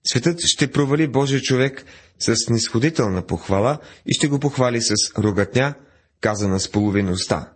Светът 0.04 0.40
ще 0.40 0.70
провали 0.70 1.08
Божия 1.08 1.40
човек 1.40 1.84
с 2.18 2.34
нисходителна 2.50 3.26
похвала 3.26 3.78
и 4.06 4.14
ще 4.14 4.28
го 4.28 4.40
похвали 4.40 4.80
с 4.80 4.94
ругатня, 5.18 5.74
казана 6.20 6.60
с 6.60 6.70
половина 6.70 7.10
уста. 7.10 7.52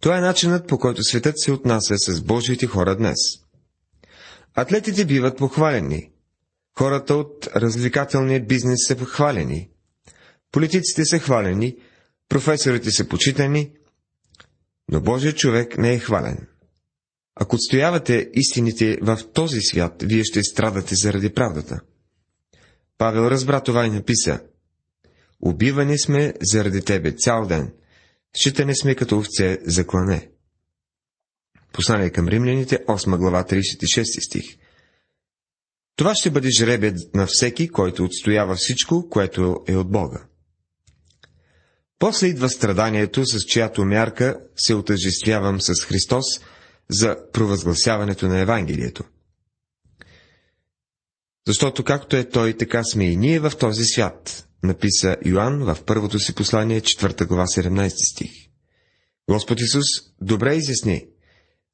Това 0.00 0.18
е 0.18 0.20
начинът, 0.20 0.68
по 0.68 0.78
който 0.78 1.02
светът 1.02 1.40
се 1.40 1.52
отнася 1.52 1.94
с 1.98 2.20
Божиите 2.20 2.66
хора 2.66 2.96
днес. 2.96 3.16
Атлетите 4.54 5.04
биват 5.04 5.38
похвалени. 5.38 6.10
Хората 6.78 7.14
от 7.14 7.48
развлекателния 7.56 8.44
бизнес 8.46 8.78
са 8.86 8.96
похвалени. 8.96 9.70
Политиците 10.52 11.04
са 11.04 11.18
хвалени, 11.18 11.76
професорите 12.28 12.90
са 12.90 13.08
почитани, 13.08 13.72
но 14.88 15.00
Божият 15.00 15.36
човек 15.36 15.78
не 15.78 15.92
е 15.92 15.98
хвален. 15.98 16.46
Ако 17.34 17.56
отстоявате 17.56 18.30
истините 18.34 18.98
в 19.02 19.18
този 19.34 19.60
свят, 19.60 20.02
вие 20.02 20.24
ще 20.24 20.42
страдате 20.42 20.94
заради 20.94 21.34
правдата. 21.34 21.80
Павел 22.98 23.20
разбра 23.20 23.60
това 23.60 23.86
и 23.86 23.90
написа. 23.90 24.40
Убивани 25.40 25.98
сме 25.98 26.34
заради 26.40 26.82
тебе 26.82 27.12
цял 27.12 27.46
ден. 27.46 27.72
Считане 28.36 28.74
сме 28.74 28.94
като 28.94 29.18
овце 29.18 29.58
за 29.62 29.86
клане. 29.86 30.30
Послание 31.72 32.10
към 32.10 32.28
римляните, 32.28 32.84
8 32.88 33.16
глава, 33.16 33.44
36 33.44 34.26
стих. 34.26 34.44
Това 35.96 36.14
ще 36.14 36.30
бъде 36.30 36.50
жребият 36.50 37.14
на 37.14 37.26
всеки, 37.26 37.68
който 37.68 38.04
отстоява 38.04 38.56
всичко, 38.56 39.08
което 39.10 39.64
е 39.68 39.76
от 39.76 39.90
Бога. 39.90 40.24
После 41.98 42.26
идва 42.26 42.48
страданието, 42.48 43.26
с 43.26 43.44
чиято 43.44 43.84
мярка 43.84 44.40
се 44.56 44.74
отъжествявам 44.74 45.60
с 45.60 45.84
Христос 45.84 46.24
за 46.90 47.16
провъзгласяването 47.32 48.28
на 48.28 48.38
Евангелието. 48.38 49.04
Защото 51.46 51.84
както 51.84 52.16
е 52.16 52.28
Той, 52.28 52.56
така 52.56 52.84
сме 52.84 53.04
и 53.10 53.16
ние 53.16 53.40
в 53.40 53.52
този 53.58 53.84
свят, 53.84 54.47
написа 54.62 55.16
Йоанн 55.24 55.64
в 55.64 55.84
първото 55.86 56.18
си 56.18 56.34
послание, 56.34 56.80
4 56.80 57.26
глава, 57.26 57.44
17 57.44 58.12
стих. 58.12 58.30
Господ 59.30 59.60
Исус 59.60 59.86
добре 60.20 60.54
изясни. 60.54 61.06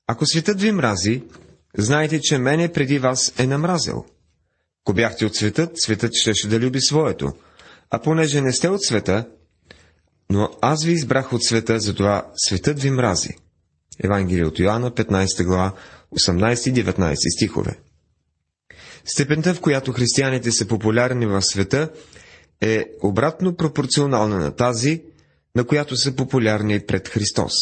Ако 0.07 0.27
светът 0.27 0.61
ви 0.61 0.73
мрази, 0.73 1.23
знайте, 1.79 2.21
че 2.21 2.39
мене 2.39 2.73
преди 2.73 2.99
вас 2.99 3.33
е 3.39 3.47
намразил. 3.47 4.05
Ако 4.85 4.95
бяхте 4.95 5.27
от 5.27 5.37
светът, 5.37 5.71
светът 5.81 6.15
щеше 6.15 6.49
да 6.49 6.61
люби 6.61 6.81
своето, 6.81 7.33
а 7.91 7.99
понеже 7.99 8.41
не 8.41 8.53
сте 8.53 8.69
от 8.69 8.85
света, 8.85 9.29
но 10.31 10.49
аз 10.63 10.85
ви 10.85 10.93
избрах 10.93 11.33
от 11.33 11.45
света, 11.45 11.81
затова 11.81 12.33
светът 12.37 12.81
ви 12.81 12.91
мрази. 12.91 13.37
Евангелие 14.05 14.45
от 14.45 14.59
Йоанна, 14.59 14.91
15 14.91 15.45
глава, 15.45 15.73
18 16.19 16.71
и 16.71 16.85
19 16.85 17.15
стихове. 17.37 17.79
Степента, 19.05 19.55
в 19.55 19.61
която 19.61 19.93
християните 19.93 20.53
са 20.53 20.69
популярни 20.69 21.27
в 21.27 21.43
света, 21.43 21.91
е 22.65 22.85
обратно 23.03 23.57
пропорционална 23.57 24.39
на 24.39 24.57
тази, 24.57 25.05
на 25.57 25.67
която 25.67 25.97
са 25.97 26.17
популярни 26.17 26.87
пред 26.87 27.09
Христос. 27.09 27.53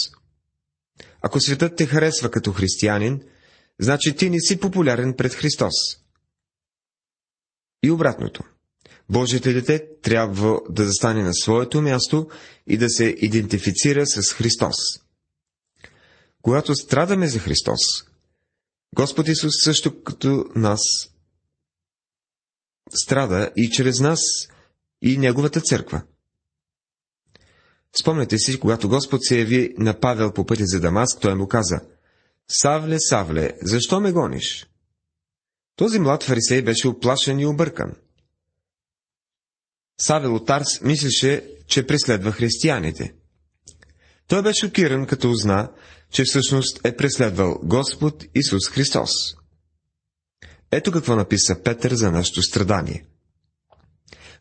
Ако 1.21 1.40
светът 1.40 1.76
те 1.76 1.87
харесва 1.87 2.30
като 2.30 2.52
християнин, 2.52 3.23
значи 3.80 4.16
ти 4.16 4.30
не 4.30 4.40
си 4.40 4.61
популярен 4.61 5.14
пред 5.14 5.35
Христос. 5.35 5.73
И 7.82 7.90
обратното. 7.90 8.42
Божието 9.11 9.52
дете 9.52 9.87
трябва 10.02 10.61
да 10.71 10.85
застане 10.85 11.23
на 11.23 11.35
своето 11.35 11.82
място 11.82 12.28
и 12.66 12.76
да 12.76 12.88
се 12.88 13.04
идентифицира 13.18 14.06
с 14.06 14.32
Христос. 14.32 14.76
Когато 16.42 16.75
страдаме 16.75 17.28
за 17.28 17.38
Христос, 17.38 17.80
Господ 18.97 19.28
Исус 19.28 19.52
също 19.64 20.02
като 20.02 20.44
нас 20.56 20.80
страда 22.94 23.50
и 23.56 23.71
чрез 23.71 24.00
нас 24.00 24.21
и 25.02 25.18
Неговата 25.18 25.61
църква. 25.61 26.02
Спомняте 28.00 28.38
си, 28.38 28.61
когато 28.61 28.88
Господ 28.88 29.25
се 29.25 29.38
яви 29.38 29.75
на 29.78 30.00
Павел 30.00 30.32
по 30.32 30.47
пътя 30.47 30.64
за 30.66 30.80
Дамаск, 30.80 31.21
той 31.21 31.35
му 31.35 31.49
каза, 31.49 31.80
Савле, 32.49 32.97
Савле, 33.00 33.52
защо 33.62 34.00
ме 34.00 34.12
гониш? 34.12 34.66
Този 35.76 35.99
млад 35.99 36.23
фарисей 36.23 36.62
беше 36.62 36.88
оплашен 36.88 37.40
и 37.40 37.47
объркан. 37.47 37.94
Савел 40.00 40.44
Тарс 40.44 40.80
мислеше, 40.80 41.47
че 41.66 41.87
преследва 41.87 42.32
християните. 42.32 43.14
Той 44.28 44.42
бе 44.42 44.54
шокиран, 44.54 45.06
като 45.06 45.30
узна, 45.30 45.73
че 46.11 46.25
всъщност 46.25 46.80
е 46.85 46.97
преследвал 46.97 47.61
Господ 47.62 48.25
Исус 48.35 48.68
Христос. 48.68 49.11
Ето 50.71 50.92
какво 50.92 51.16
написа 51.16 51.62
Петър 51.62 51.94
за 51.94 52.11
нашето 52.11 52.42
страдание. 52.42 53.06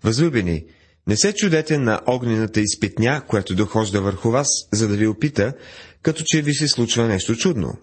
Възлюбени, 0.03 0.65
не 1.07 1.17
се 1.17 1.33
чудете 1.33 1.77
на 1.77 2.01
огнената 2.07 2.61
изпитня, 2.61 3.21
която 3.27 3.55
дохожда 3.55 4.01
върху 4.01 4.31
вас, 4.31 4.47
за 4.73 4.87
да 4.87 4.97
ви 4.97 5.07
опита, 5.07 5.53
като 6.01 6.23
че 6.25 6.41
ви 6.41 6.53
се 6.53 6.67
случва 6.67 7.07
нещо 7.07 7.35
чудно. 7.35 7.77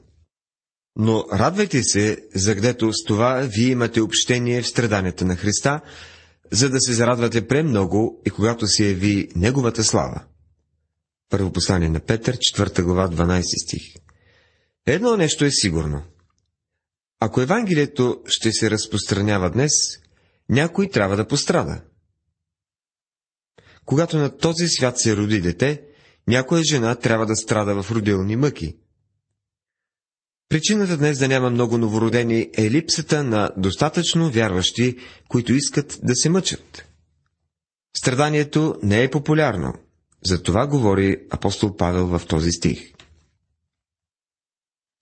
Но 0.96 1.24
радвайте 1.32 1.82
се, 1.82 2.18
загдето 2.34 2.92
с 2.92 3.04
това 3.04 3.34
вие 3.34 3.68
имате 3.68 4.00
общение 4.00 4.62
в 4.62 4.68
страданията 4.68 5.24
на 5.24 5.36
Христа, 5.36 5.80
за 6.50 6.70
да 6.70 6.80
се 6.80 6.92
зарадвате 6.92 7.46
премного 7.46 8.20
и 8.26 8.30
когато 8.30 8.66
се 8.66 8.84
яви 8.84 9.28
Неговата 9.36 9.84
слава. 9.84 10.24
Първо 11.30 11.52
послание 11.52 11.88
на 11.88 12.00
Петър, 12.00 12.36
4 12.36 12.82
глава, 12.82 13.08
12 13.08 13.42
стих. 13.66 13.82
Едно 14.86 15.16
нещо 15.16 15.44
е 15.44 15.50
сигурно. 15.50 16.02
Ако 17.20 17.40
Евангелието 17.40 18.20
ще 18.26 18.52
се 18.52 18.70
разпространява 18.70 19.50
днес, 19.50 19.72
някой 20.48 20.88
трябва 20.88 21.16
да 21.16 21.26
пострада. 21.26 21.80
Когато 23.88 24.18
на 24.18 24.36
този 24.36 24.68
свят 24.68 24.98
се 24.98 25.16
роди 25.16 25.40
дете, 25.40 25.82
някоя 26.26 26.62
жена 26.64 26.94
трябва 26.94 27.26
да 27.26 27.36
страда 27.36 27.82
в 27.82 27.90
родилни 27.90 28.36
мъки. 28.36 28.76
Причината 30.48 30.96
днес 30.96 31.18
да 31.18 31.28
няма 31.28 31.50
много 31.50 31.78
новородени 31.78 32.50
е 32.58 32.70
липсата 32.70 33.24
на 33.24 33.50
достатъчно 33.56 34.30
вярващи, 34.30 34.96
които 35.28 35.52
искат 35.52 35.98
да 36.02 36.14
се 36.14 36.28
мъчат. 36.28 36.84
Страданието 37.96 38.74
не 38.82 39.02
е 39.02 39.10
популярно. 39.10 39.74
За 40.24 40.42
това 40.42 40.66
говори 40.66 41.16
апостол 41.30 41.76
Павел 41.76 42.06
в 42.06 42.26
този 42.26 42.52
стих. 42.52 42.92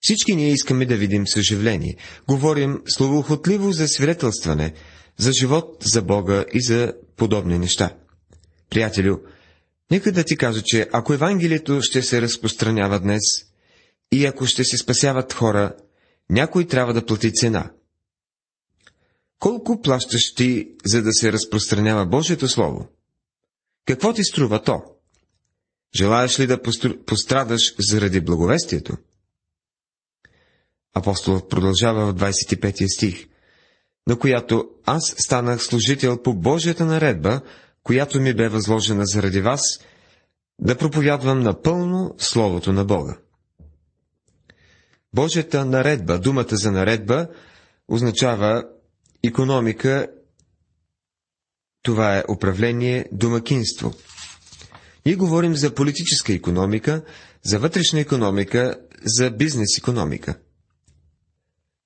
Всички 0.01 0.35
ние 0.35 0.51
искаме 0.51 0.85
да 0.85 0.97
видим 0.97 1.27
съживление. 1.27 1.97
Говорим 2.27 2.81
словоохотливо 2.87 3.71
за 3.71 3.87
свидетелстване, 3.87 4.73
за 5.17 5.31
живот, 5.31 5.83
за 5.85 6.01
Бога 6.01 6.45
и 6.53 6.61
за 6.61 6.93
подобни 7.15 7.59
неща. 7.59 7.95
Приятелю, 8.69 9.17
нека 9.91 10.11
да 10.11 10.23
ти 10.23 10.37
кажа, 10.37 10.61
че 10.65 10.89
ако 10.93 11.13
Евангелието 11.13 11.81
ще 11.81 12.01
се 12.01 12.21
разпространява 12.21 12.99
днес, 12.99 13.23
и 14.11 14.25
ако 14.25 14.45
ще 14.45 14.63
се 14.63 14.77
спасяват 14.77 15.33
хора, 15.33 15.75
някой 16.29 16.67
трябва 16.67 16.93
да 16.93 17.05
плати 17.05 17.33
цена. 17.33 17.71
Колко 19.39 19.81
плащаш 19.81 20.33
ти, 20.33 20.71
за 20.85 21.03
да 21.03 21.13
се 21.13 21.31
разпространява 21.31 22.05
Божието 22.05 22.47
Слово? 22.47 22.87
Какво 23.85 24.13
ти 24.13 24.23
струва 24.23 24.63
то? 24.63 24.81
Желаеш 25.95 26.39
ли 26.39 26.47
да 26.47 26.61
пострадаш 27.05 27.75
заради 27.79 28.21
благовестието? 28.21 28.97
Апостолът 30.93 31.49
продължава 31.49 32.05
в 32.05 32.15
25 32.15 32.95
стих, 32.95 33.27
на 34.07 34.19
която 34.19 34.69
аз 34.85 35.15
станах 35.17 35.63
служител 35.63 36.21
по 36.21 36.33
Божията 36.33 36.85
наредба, 36.85 37.41
която 37.87 38.21
ми 38.21 38.33
бе 38.33 38.49
възложена 38.49 39.05
заради 39.05 39.41
вас, 39.41 39.61
да 40.59 40.77
проповядвам 40.77 41.39
напълно 41.39 42.15
Словото 42.17 42.73
на 42.73 42.85
Бога. 42.85 43.17
Божията 45.13 45.65
наредба, 45.65 46.19
думата 46.19 46.47
за 46.51 46.71
наредба, 46.71 47.27
означава 47.87 48.63
економика, 49.23 50.07
това 51.81 52.17
е 52.17 52.23
управление, 52.29 53.05
домакинство. 53.11 53.93
Ние 55.05 55.15
говорим 55.15 55.55
за 55.55 55.75
политическа 55.75 56.33
економика, 56.33 57.03
за 57.43 57.59
вътрешна 57.59 57.99
економика, 57.99 58.75
за 59.03 59.31
бизнес 59.31 59.77
економика. 59.77 60.35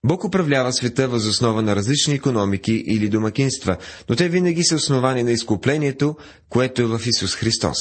Бог 0.03 0.23
управлява 0.23 0.73
света 0.73 1.07
въз 1.07 1.25
основа 1.25 1.61
на 1.61 1.75
различни 1.75 2.13
економики 2.13 2.83
или 2.87 3.09
домакинства, 3.09 3.77
но 4.09 4.15
те 4.15 4.29
винаги 4.29 4.63
са 4.63 4.75
основани 4.75 5.23
на 5.23 5.31
изкуплението, 5.31 6.15
което 6.49 6.81
е 6.81 6.85
в 6.85 7.01
Исус 7.05 7.35
Христос. 7.35 7.77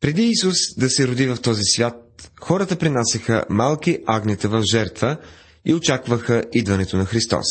Преди 0.00 0.22
Исус 0.22 0.56
да 0.78 0.90
се 0.90 1.08
роди 1.08 1.26
в 1.26 1.36
този 1.36 1.62
свят, 1.64 2.30
хората 2.40 2.76
принасяха 2.76 3.44
малки 3.50 3.98
агнета 4.06 4.48
в 4.48 4.62
жертва 4.62 5.16
и 5.64 5.74
очакваха 5.74 6.44
идването 6.52 6.96
на 6.96 7.04
Христос. 7.04 7.46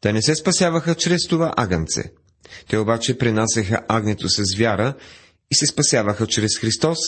Те 0.00 0.12
не 0.12 0.22
се 0.22 0.34
спасяваха 0.34 0.94
чрез 0.94 1.26
това 1.28 1.52
агънце. 1.56 2.12
Те 2.68 2.78
обаче 2.78 3.18
принасяха 3.18 3.80
агнето 3.88 4.28
с 4.28 4.56
вяра 4.58 4.94
и 5.50 5.54
се 5.54 5.66
спасяваха 5.66 6.26
чрез 6.26 6.58
Христос, 6.58 6.98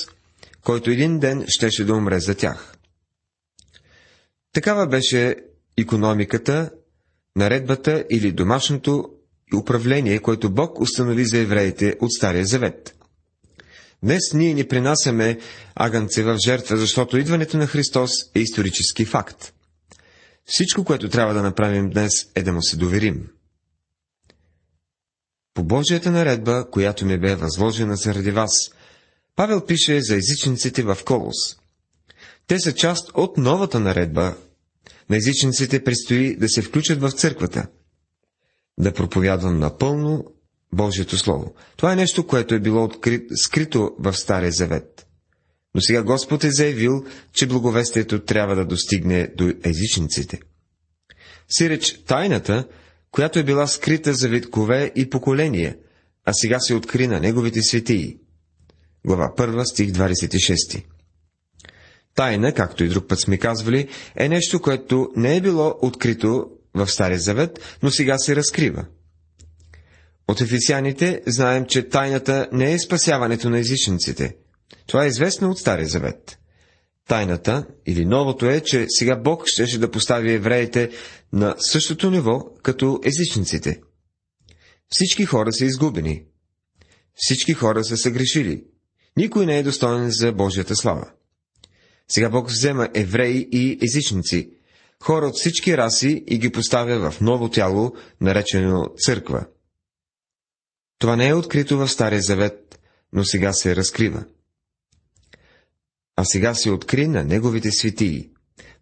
който 0.64 0.90
един 0.90 1.18
ден 1.18 1.44
щеше 1.48 1.84
да 1.84 1.94
умре 1.94 2.20
за 2.20 2.34
тях. 2.34 2.73
Такава 4.54 4.86
беше 4.86 5.36
економиката, 5.78 6.70
наредбата 7.36 8.04
или 8.10 8.32
домашното 8.32 9.10
управление, 9.56 10.18
което 10.18 10.50
Бог 10.50 10.80
установи 10.80 11.24
за 11.24 11.38
евреите 11.38 11.96
от 12.00 12.12
Стария 12.12 12.44
Завет. 12.46 12.96
Днес 14.02 14.32
ние 14.34 14.54
ни 14.54 14.68
принасяме 14.68 15.38
агънце 15.74 16.22
в 16.22 16.36
жертва, 16.44 16.76
защото 16.76 17.18
идването 17.18 17.56
на 17.56 17.66
Христос 17.66 18.10
е 18.34 18.40
исторически 18.40 19.04
факт. 19.04 19.52
Всичко, 20.44 20.84
което 20.84 21.08
трябва 21.08 21.34
да 21.34 21.42
направим 21.42 21.90
днес, 21.90 22.12
е 22.34 22.42
да 22.42 22.52
му 22.52 22.62
се 22.62 22.76
доверим. 22.76 23.28
По 25.54 25.64
Божията 25.64 26.10
наредба, 26.10 26.66
която 26.70 27.06
ми 27.06 27.20
бе 27.20 27.34
възложена 27.34 27.96
заради 27.96 28.30
вас, 28.30 28.50
Павел 29.36 29.66
пише 29.66 30.00
за 30.02 30.16
езичниците 30.16 30.82
в 30.82 30.98
Колос. 31.04 31.63
Те 32.46 32.60
са 32.60 32.74
част 32.74 33.10
от 33.14 33.36
новата 33.36 33.80
наредба. 33.80 34.36
На 35.10 35.16
езичниците 35.16 35.84
предстои 35.84 36.36
да 36.36 36.48
се 36.48 36.62
включат 36.62 37.00
в 37.00 37.10
църквата, 37.10 37.66
да 38.78 38.92
проповядвам 38.92 39.58
напълно 39.58 40.24
Божието 40.72 41.18
Слово. 41.18 41.54
Това 41.76 41.92
е 41.92 41.96
нещо, 41.96 42.26
което 42.26 42.54
е 42.54 42.60
било 42.60 42.84
открит, 42.84 43.22
скрито 43.36 43.90
в 43.98 44.12
Стария 44.12 44.52
Завет. 44.52 45.06
Но 45.74 45.80
сега 45.80 46.02
Господ 46.02 46.44
е 46.44 46.50
заявил, 46.50 47.04
че 47.32 47.46
благовестието 47.46 48.24
трябва 48.24 48.54
да 48.56 48.64
достигне 48.64 49.28
до 49.36 49.52
езичниците. 49.64 50.40
Сиреч 51.48 52.02
тайната, 52.06 52.68
която 53.10 53.38
е 53.38 53.44
била 53.44 53.66
скрита 53.66 54.14
за 54.14 54.28
векове 54.28 54.92
и 54.96 55.10
поколения, 55.10 55.76
а 56.24 56.32
сега 56.32 56.60
се 56.60 56.74
откри 56.74 57.06
на 57.06 57.20
неговите 57.20 57.62
светии. 57.62 58.18
Глава 59.06 59.32
1, 59.36 59.64
стих 59.64 59.90
26. 59.90 60.84
Тайна, 62.14 62.52
както 62.52 62.84
и 62.84 62.88
друг 62.88 63.08
път 63.08 63.20
сме 63.20 63.38
казвали, 63.38 63.88
е 64.16 64.28
нещо, 64.28 64.60
което 64.60 65.08
не 65.16 65.36
е 65.36 65.40
било 65.40 65.74
открито 65.82 66.46
в 66.74 66.88
Стария 66.90 67.18
Завет, 67.18 67.78
но 67.82 67.90
сега 67.90 68.18
се 68.18 68.36
разкрива. 68.36 68.84
От 70.28 70.40
ефесяните 70.40 71.22
знаем, 71.26 71.66
че 71.66 71.88
тайната 71.88 72.48
не 72.52 72.72
е 72.72 72.78
спасяването 72.78 73.50
на 73.50 73.58
езичниците. 73.58 74.36
Това 74.86 75.04
е 75.04 75.08
известно 75.08 75.50
от 75.50 75.58
Стария 75.58 75.86
Завет. 75.88 76.38
Тайната 77.08 77.66
или 77.86 78.04
новото 78.04 78.46
е, 78.46 78.60
че 78.60 78.86
сега 78.88 79.16
Бог 79.16 79.42
щеше 79.46 79.78
да 79.78 79.90
постави 79.90 80.32
евреите 80.32 80.90
на 81.32 81.54
същото 81.58 82.10
ниво 82.10 82.40
като 82.62 83.00
езичниците. 83.04 83.80
Всички 84.88 85.24
хора 85.24 85.52
са 85.52 85.64
изгубени. 85.64 86.24
Всички 87.14 87.52
хора 87.52 87.84
са 87.84 87.96
съгрешили. 87.96 88.64
Никой 89.16 89.46
не 89.46 89.58
е 89.58 89.62
достоен 89.62 90.10
за 90.10 90.32
Божията 90.32 90.76
слава. 90.76 91.10
Сега 92.10 92.30
Бог 92.30 92.48
взема 92.48 92.88
евреи 92.94 93.48
и 93.52 93.78
езичници, 93.82 94.50
хора 95.02 95.26
от 95.26 95.34
всички 95.34 95.76
раси 95.76 96.24
и 96.26 96.38
ги 96.38 96.52
поставя 96.52 97.10
в 97.10 97.20
ново 97.20 97.48
тяло, 97.48 97.94
наречено 98.20 98.86
църква. 98.96 99.46
Това 100.98 101.16
не 101.16 101.28
е 101.28 101.34
открито 101.34 101.78
в 101.78 101.88
Стария 101.88 102.22
Завет, 102.22 102.80
но 103.12 103.24
сега 103.24 103.52
се 103.52 103.76
разкрива. 103.76 104.24
А 106.16 106.24
сега 106.24 106.54
се 106.54 106.70
откри 106.70 107.08
на 107.08 107.24
неговите 107.24 107.70
светии. 107.70 108.30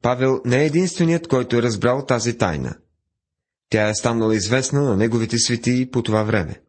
Павел 0.02 0.40
не 0.44 0.62
е 0.62 0.66
единственият, 0.66 1.28
който 1.28 1.56
е 1.56 1.62
разбрал 1.62 2.06
тази 2.06 2.38
тайна. 2.38 2.76
Тя 3.70 3.88
е 3.88 3.94
станала 3.94 4.36
известна 4.36 4.82
на 4.82 4.96
неговите 4.96 5.38
светии 5.38 5.90
по 5.90 6.02
това 6.02 6.22
време, 6.22 6.60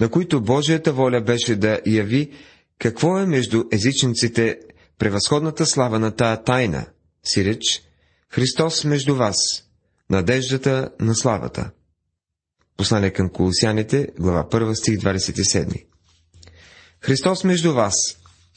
на 0.00 0.08
които 0.08 0.40
Божията 0.40 0.92
воля 0.92 1.20
беше 1.20 1.56
да 1.56 1.80
яви 1.86 2.32
какво 2.78 3.18
е 3.18 3.26
между 3.26 3.64
езичниците 3.72 4.58
превъзходната 4.98 5.66
слава 5.66 5.98
на 5.98 6.16
тая 6.16 6.42
тайна, 6.42 6.86
си 7.24 7.44
реч 7.44 7.82
Христос 8.30 8.84
между 8.84 9.14
вас, 9.16 9.36
надеждата 10.10 10.90
на 11.00 11.14
славата. 11.14 11.70
Послание 12.76 13.10
към 13.10 13.28
Колосяните, 13.28 14.08
глава 14.18 14.48
1, 14.48 14.74
стих 14.74 14.98
27. 14.98 15.84
Христос 17.00 17.44
между 17.44 17.74
вас, 17.74 17.94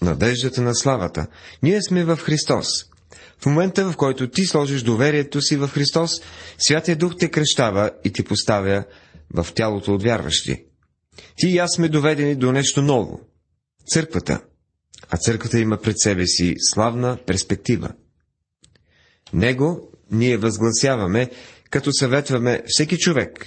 надеждата 0.01 0.61
на 0.61 0.75
славата. 0.75 1.27
Ние 1.63 1.81
сме 1.81 2.03
в 2.03 2.17
Христос. 2.17 2.67
В 3.39 3.45
момента, 3.45 3.91
в 3.91 3.97
който 3.97 4.29
ти 4.29 4.45
сложиш 4.45 4.81
доверието 4.81 5.41
си 5.41 5.57
в 5.57 5.67
Христос, 5.67 6.21
Святия 6.57 6.97
Дух 6.97 7.15
те 7.19 7.31
кръщава 7.31 7.91
и 8.03 8.11
ти 8.11 8.23
поставя 8.23 8.83
в 9.33 9.47
тялото 9.55 9.93
от 9.93 10.03
вярващи. 10.03 10.65
Ти 11.35 11.47
и 11.47 11.57
аз 11.57 11.71
сме 11.75 11.89
доведени 11.89 12.35
до 12.35 12.51
нещо 12.51 12.81
ново. 12.81 13.19
Църквата. 13.87 14.41
А 15.11 15.17
църквата 15.17 15.59
има 15.59 15.77
пред 15.77 15.99
себе 15.99 16.27
си 16.27 16.55
славна 16.57 17.17
перспектива. 17.25 17.91
Него 19.33 19.91
ние 20.11 20.37
възгласяваме, 20.37 21.29
като 21.69 21.93
съветваме 21.93 22.63
всеки 22.67 22.97
човек 22.97 23.45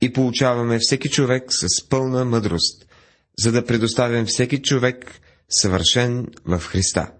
и 0.00 0.12
получаваме 0.12 0.78
всеки 0.80 1.10
човек 1.10 1.44
с 1.48 1.88
пълна 1.88 2.24
мъдрост, 2.24 2.86
за 3.38 3.52
да 3.52 3.66
предоставим 3.66 4.26
всеки 4.26 4.62
човек 4.62 5.20
съвършен 5.48 6.26
в 6.44 6.58
Христа. 6.58 7.12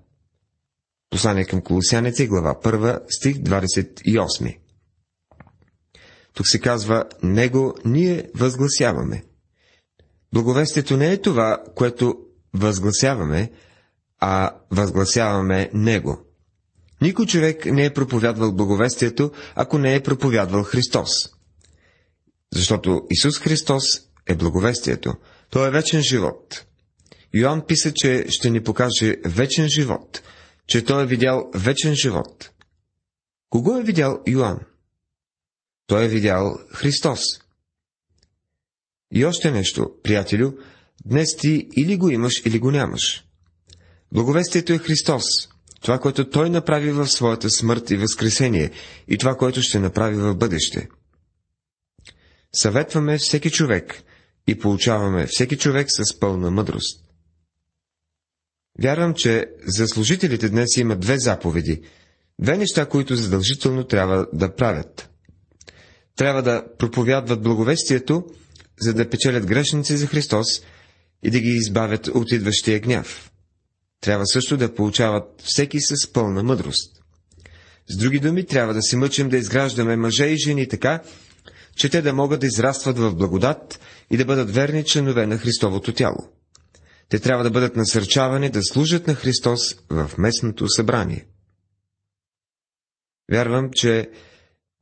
Послание 1.10 1.44
към 1.44 1.62
Колосяните, 1.62 2.26
глава 2.26 2.54
1, 2.64 3.00
стих 3.08 3.36
28. 3.36 4.58
Тук 6.34 6.48
се 6.48 6.60
казва, 6.60 7.04
Него 7.22 7.74
ние 7.84 8.30
възгласяваме. 8.34 9.24
Благовестието 10.32 10.96
не 10.96 11.12
е 11.12 11.20
това, 11.20 11.62
което 11.74 12.14
възгласяваме, 12.54 13.50
а 14.20 14.50
възгласяваме 14.70 15.70
Него. 15.74 16.26
Никой 17.00 17.26
човек 17.26 17.66
не 17.66 17.84
е 17.84 17.94
проповядвал 17.94 18.52
благовестието, 18.52 19.32
ако 19.54 19.78
не 19.78 19.94
е 19.94 20.02
проповядвал 20.02 20.62
Христос. 20.62 21.10
Защото 22.52 23.06
Исус 23.10 23.38
Христос 23.38 23.82
е 24.26 24.34
благовестието. 24.34 25.14
Той 25.50 25.68
е 25.68 25.70
вечен 25.70 26.02
живот. 26.02 26.64
Йоанн 27.34 27.66
писа, 27.66 27.92
че 27.94 28.26
ще 28.28 28.50
ни 28.50 28.62
покаже 28.62 29.16
вечен 29.24 29.68
живот, 29.68 30.22
че 30.66 30.84
той 30.84 31.02
е 31.02 31.06
видял 31.06 31.50
вечен 31.54 31.94
живот. 31.94 32.50
Кого 33.50 33.76
е 33.76 33.82
видял 33.82 34.22
Йоанн? 34.26 34.60
Той 35.86 36.04
е 36.04 36.08
видял 36.08 36.58
Христос. 36.74 37.20
И 39.10 39.24
още 39.24 39.50
нещо, 39.50 39.90
приятелю, 40.02 40.52
днес 41.04 41.36
ти 41.36 41.68
или 41.76 41.96
го 41.96 42.10
имаш, 42.10 42.42
или 42.46 42.58
го 42.58 42.70
нямаш. 42.70 43.24
Благовестието 44.12 44.72
е 44.72 44.78
Христос, 44.78 45.24
това, 45.80 45.98
което 45.98 46.30
Той 46.30 46.50
направи 46.50 46.92
в 46.92 47.08
своята 47.08 47.50
смърт 47.50 47.90
и 47.90 47.96
възкресение, 47.96 48.70
и 49.08 49.18
това, 49.18 49.34
което 49.34 49.62
ще 49.62 49.78
направи 49.78 50.16
в 50.16 50.34
бъдеще. 50.34 50.88
Съветваме 52.54 53.18
всеки 53.18 53.50
човек 53.50 54.02
и 54.46 54.58
получаваме 54.58 55.26
всеки 55.26 55.56
човек 55.56 55.86
с 55.90 56.18
пълна 56.20 56.50
мъдрост. 56.50 57.04
Вярвам, 58.82 59.14
че 59.14 59.46
за 59.66 59.88
служителите 59.88 60.48
днес 60.48 60.76
има 60.76 60.96
две 60.96 61.18
заповеди, 61.18 61.82
две 62.38 62.56
неща, 62.56 62.86
които 62.86 63.16
задължително 63.16 63.84
трябва 63.84 64.26
да 64.32 64.54
правят. 64.54 65.10
Трябва 66.16 66.42
да 66.42 66.64
проповядват 66.78 67.42
благовестието, 67.42 68.24
за 68.80 68.94
да 68.94 69.10
печелят 69.10 69.46
грешници 69.46 69.96
за 69.96 70.06
Христос 70.06 70.46
и 71.22 71.30
да 71.30 71.40
ги 71.40 71.48
избавят 71.50 72.06
от 72.06 72.32
идващия 72.32 72.80
гняв. 72.80 73.30
Трябва 74.00 74.26
също 74.26 74.56
да 74.56 74.74
получават 74.74 75.42
всеки 75.44 75.80
с 75.80 76.12
пълна 76.12 76.42
мъдрост. 76.42 77.02
С 77.90 77.96
други 77.96 78.18
думи, 78.18 78.46
трябва 78.46 78.74
да 78.74 78.82
се 78.82 78.96
мъчим 78.96 79.28
да 79.28 79.36
изграждаме 79.36 79.96
мъже 79.96 80.26
и 80.26 80.36
жени 80.36 80.68
така, 80.68 81.02
че 81.76 81.88
те 81.88 82.02
да 82.02 82.12
могат 82.12 82.40
да 82.40 82.46
израстват 82.46 82.98
в 82.98 83.14
благодат 83.14 83.80
и 84.10 84.16
да 84.16 84.24
бъдат 84.24 84.50
верни 84.54 84.84
членове 84.84 85.26
на 85.26 85.38
Христовото 85.38 85.92
тяло. 85.92 86.28
Те 87.08 87.18
трябва 87.18 87.44
да 87.44 87.50
бъдат 87.50 87.76
насърчавани 87.76 88.50
да 88.50 88.62
служат 88.62 89.06
на 89.06 89.14
Христос 89.14 89.74
в 89.90 90.10
местното 90.18 90.68
събрание. 90.68 91.26
Вярвам, 93.32 93.70
че 93.72 94.10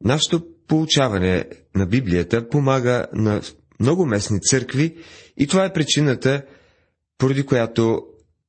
нашето 0.04 0.46
получаване 0.68 1.44
на 1.74 1.86
Библията 1.86 2.48
помага 2.48 3.06
на 3.12 3.42
много 3.80 4.06
местни 4.06 4.40
църкви 4.40 4.96
и 5.40 5.46
това 5.46 5.64
е 5.64 5.72
причината, 5.72 6.42
поради 7.18 7.46
която 7.46 8.02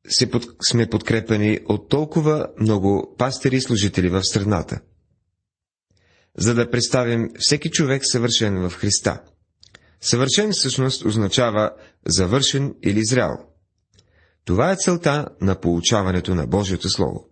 се 0.07 0.31
под, 0.31 0.45
сме 0.69 0.89
подкрепени 0.89 1.59
от 1.65 1.89
толкова 1.89 2.47
много 2.59 3.15
пастери 3.17 3.55
и 3.55 3.61
служители 3.61 4.09
в 4.09 4.23
страната. 4.23 4.79
За 6.37 6.53
да 6.53 6.71
представим 6.71 7.29
всеки 7.39 7.69
човек 7.69 8.01
съвършен 8.05 8.69
в 8.69 8.73
Христа. 8.73 9.21
Съвършен 10.01 10.51
всъщност 10.51 11.05
означава 11.05 11.71
завършен 12.05 12.75
или 12.83 13.05
зрял. 13.05 13.31
Това 14.45 14.71
е 14.71 14.75
целта 14.75 15.27
на 15.41 15.59
получаването 15.59 16.35
на 16.35 16.47
Божието 16.47 16.89
Слово. 16.89 17.29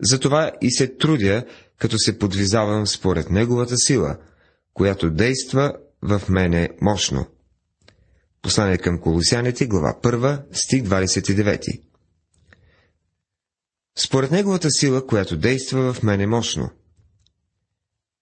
Затова 0.00 0.52
и 0.60 0.70
се 0.70 0.96
трудя 0.96 1.44
като 1.78 1.98
се 1.98 2.18
подвизавам 2.18 2.86
според 2.86 3.30
Неговата 3.30 3.76
сила, 3.76 4.16
която 4.74 5.10
действа 5.10 5.72
в 6.02 6.22
мене 6.28 6.68
мощно. 6.80 7.26
Послание 8.44 8.78
към 8.78 8.98
Колосяните, 9.00 9.66
глава 9.66 9.98
1, 10.02 10.42
стих 10.52 10.82
29. 10.82 11.80
Според 13.98 14.30
Неговата 14.30 14.70
сила, 14.70 15.06
която 15.06 15.36
действа 15.36 15.92
в 15.92 16.02
мене 16.02 16.26
мощно. 16.26 16.70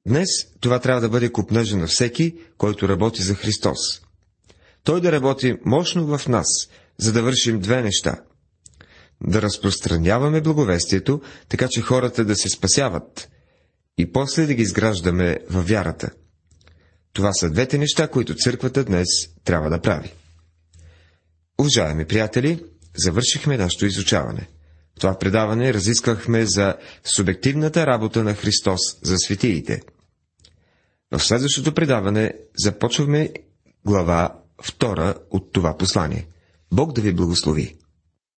Днес 0.06 0.28
това 0.61 0.78
трябва 0.78 1.00
да 1.00 1.08
бъде 1.08 1.32
купнъжа 1.32 1.76
на 1.76 1.87
всеки, 1.87 2.35
който 2.58 2.88
работи 2.88 3.22
за 3.22 3.35
Христос. 3.35 3.78
Той 4.85 5.00
да 5.00 5.12
работи 5.12 5.56
мощно 5.64 6.18
в 6.18 6.28
нас, 6.28 6.46
за 6.98 7.12
да 7.12 7.22
вършим 7.22 7.61
две 7.61 7.82
неща. 7.82 8.22
Да 9.24 9.42
разпространяваме 9.42 10.40
благовестието, 10.40 11.20
така 11.48 11.68
че 11.70 11.80
хората 11.80 12.24
да 12.24 12.37
се 12.37 12.48
спасяват, 12.48 13.30
и 13.98 14.12
после 14.12 14.46
да 14.46 14.54
ги 14.54 14.62
изграждаме 14.62 15.38
във 15.50 15.68
вярата. 15.68 16.11
Това 17.12 17.33
са 17.33 17.51
двете 17.51 17.79
неща, 17.79 18.09
които 18.09 18.35
църквата 18.35 18.85
днес 18.85 19.09
трябва 19.44 19.70
да 19.70 19.81
прави. 19.81 20.12
Уважаеми 21.59 22.05
приятели, 22.05 22.64
завършихме 22.96 23.57
нашето 23.57 23.87
изучаване. 23.87 24.48
В 24.96 25.01
това 25.01 25.18
предаване 25.18 25.75
разисквахме 25.75 26.46
за 26.46 26.75
субективната 27.05 27.87
работа 27.87 28.25
на 28.25 28.35
Христос 28.35 28.81
за 29.03 29.18
светиите. 29.18 29.83
В 31.12 31.20
следващото 31.20 31.75
предаване 31.75 32.33
започваме 32.59 33.33
глава 33.85 34.38
втора 34.62 35.14
от 35.31 35.53
това 35.53 35.77
послание. 35.77 36.27
Бог 36.72 36.92
да 36.92 37.01
ви 37.01 37.12
благослови! 37.12 37.77